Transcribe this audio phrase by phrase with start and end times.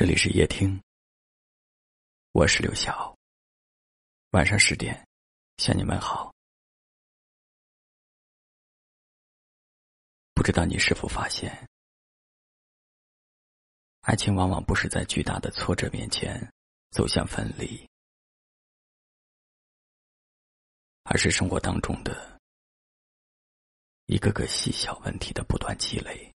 [0.00, 0.82] 这里是夜听，
[2.32, 3.14] 我是刘晓。
[4.30, 5.06] 晚上十点，
[5.58, 6.34] 向你们好。
[10.32, 11.68] 不知道你是否发现，
[14.00, 16.50] 爱情往往不是在巨大的挫折面前
[16.92, 17.86] 走向分离，
[21.02, 22.40] 而是生活当中的
[24.06, 26.32] 一个个细小问题的不断积累。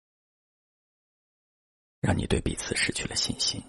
[2.00, 3.62] 让你对彼此失去了信心。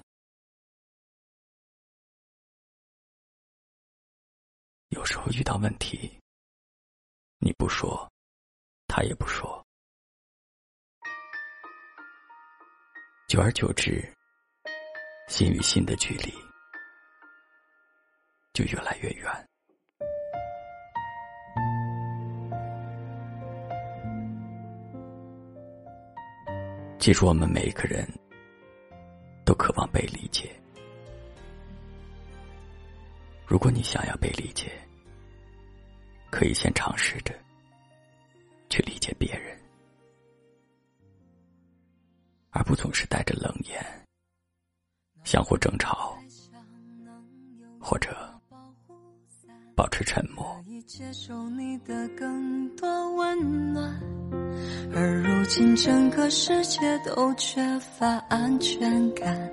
[4.88, 6.20] 有时候遇到问题，
[7.40, 8.12] 你不说，
[8.88, 9.66] 他也不说，
[13.28, 14.02] 久而久之，
[15.28, 16.34] 心与心的距离
[18.54, 19.51] 就越来越远。
[27.02, 28.08] 记住，我们每一个人。
[29.44, 30.56] 都渴望被理解。
[33.46, 34.72] 如果你想要被理解，
[36.30, 37.34] 可以先尝试着
[38.70, 39.60] 去理解别人，
[42.52, 43.84] 而不总是带着冷言，
[45.24, 46.16] 相互争吵，
[47.80, 48.31] 或者
[49.82, 50.64] 保持沉默。
[50.86, 54.00] 接受你的更多温暖
[54.94, 59.52] 而如今整个世界都缺乏安全感，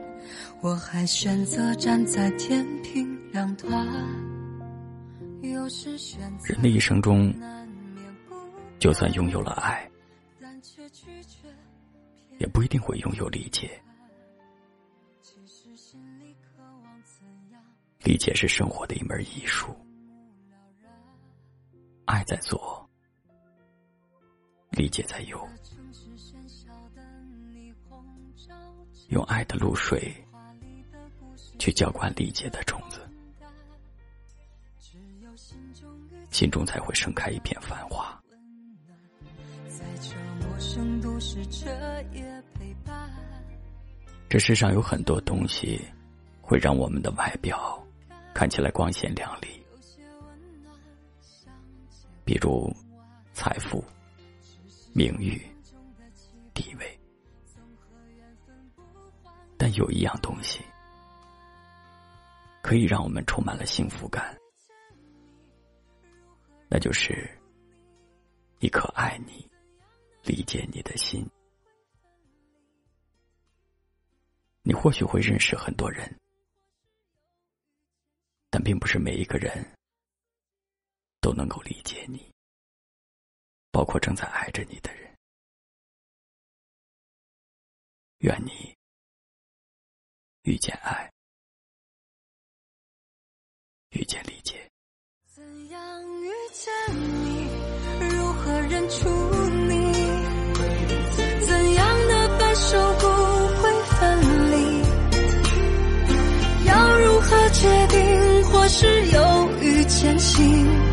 [0.60, 3.86] 我还选择站在天平两端。
[6.44, 7.32] 人的一生中，
[8.78, 9.90] 就算拥有了爱，
[12.38, 13.80] 也不一定会拥有理解。
[18.02, 19.74] 理解是生活的一门艺术，
[22.08, 22.88] 爱在左。
[24.70, 25.46] 理解在右，
[29.08, 30.14] 用爱的露水
[31.58, 33.00] 去浇灌理解的种子，
[36.30, 38.18] 心中才会盛开一片繁华。
[44.30, 45.78] 这世上有很多东西
[46.40, 47.82] 会让我们的外表
[48.32, 49.57] 看起来光鲜亮丽，
[52.28, 52.70] 比如
[53.32, 53.82] 财富。
[54.92, 55.40] 名誉、
[56.52, 57.00] 地位，
[59.56, 60.60] 但有一样东西
[62.62, 64.36] 可以让我们充满了幸福感，
[66.68, 67.30] 那就是
[68.58, 69.48] 一颗爱你、
[70.24, 71.24] 理解你的心。
[74.62, 76.18] 你或许会认识很多人，
[78.50, 79.64] 但并不是每一个人
[81.20, 82.30] 都能够理解你。
[83.70, 85.14] 包括正在爱着你的人，
[88.18, 88.76] 愿你
[90.42, 91.12] 遇见爱，
[93.90, 94.68] 遇见理解。
[95.26, 96.72] 怎样遇见
[97.22, 97.46] 你？
[98.10, 99.08] 如何认出
[99.68, 99.92] 你？
[101.46, 103.06] 怎样的分手不
[103.60, 103.98] 会分
[104.50, 104.56] 离？
[106.66, 107.96] 要如何决定？
[108.50, 109.20] 或是犹
[109.60, 110.87] 豫前行？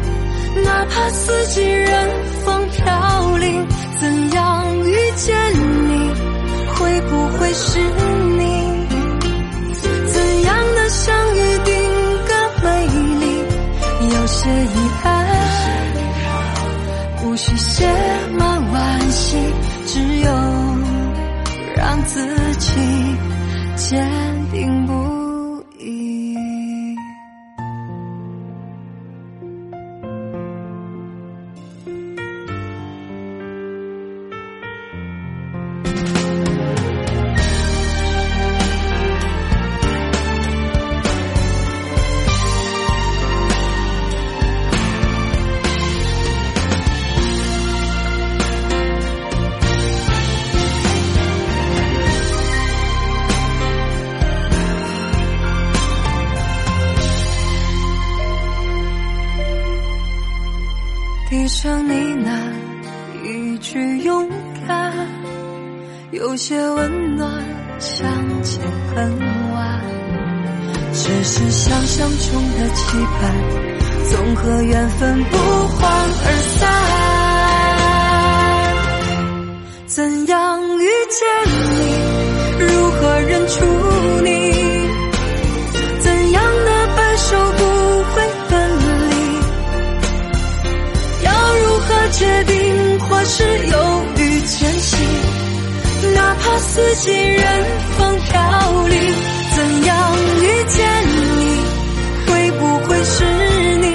[0.63, 2.25] 哪怕四季任。
[2.45, 3.67] 风飘零，
[3.99, 5.35] 怎样遇见
[5.89, 6.13] 你？
[6.75, 8.43] 会不会是你？
[10.13, 11.73] 怎样的相遇定
[12.27, 12.33] 格
[12.63, 12.67] 美
[13.19, 13.23] 丽？
[14.13, 15.25] 有些遗憾，
[17.23, 17.87] 无需写
[18.37, 19.37] 满惋惜，
[19.87, 20.31] 只有
[21.75, 22.69] 让自己
[23.75, 24.07] 坚
[24.51, 25.14] 定不移。
[61.55, 61.93] 低声呢
[62.25, 62.27] 喃
[63.23, 64.29] 一句勇
[64.67, 64.93] 敢，
[66.11, 67.31] 有些温暖，
[67.79, 68.05] 相
[68.41, 69.17] 见恨
[69.53, 69.81] 晚。
[70.91, 73.31] 只是想象中的期盼，
[74.09, 75.37] 总和缘分不
[75.77, 75.89] 欢
[76.25, 76.67] 而散。
[79.87, 81.74] 怎样遇见你
[92.17, 94.97] 决定或是犹豫前行
[96.13, 97.65] 哪怕四季任
[97.97, 98.95] 风飘零
[99.53, 100.77] 怎样遇见
[101.07, 101.59] 你
[102.25, 103.25] 会不会是
[103.81, 103.85] 你？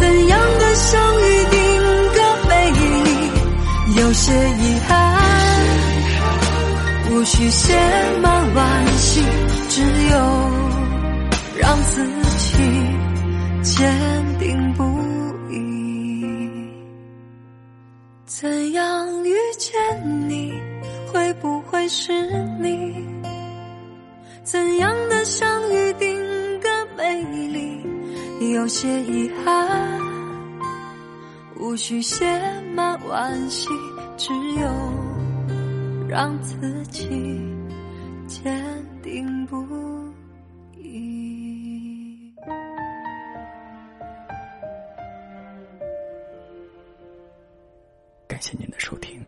[0.00, 1.60] 怎样的相遇定
[2.14, 2.18] 格
[2.48, 4.90] 美丽有些遗憾
[7.12, 7.76] 无需写
[8.22, 9.22] 满惋惜
[9.68, 10.16] 只有
[11.58, 12.04] 让自
[12.38, 12.58] 己
[13.62, 13.94] 坚
[14.38, 14.89] 定不
[21.92, 22.12] 是
[22.60, 23.04] 你？
[24.44, 26.16] 怎样的相遇定
[26.60, 27.84] 格美丽？
[28.52, 30.00] 有些遗憾，
[31.58, 32.24] 无需写
[32.76, 33.68] 满惋惜，
[34.16, 34.70] 只有。
[36.08, 37.08] 让自己
[38.28, 38.64] 坚
[39.02, 39.56] 定不
[40.76, 42.32] 移。
[48.28, 49.20] 感谢您的收听，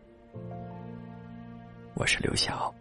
[1.95, 2.73] 我是刘晓。